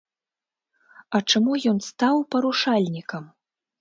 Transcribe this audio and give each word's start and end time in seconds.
А 1.19 1.21
чаму 1.31 1.53
ён 1.73 1.77
стаў 1.91 2.15
парушальнікам? 2.37 3.23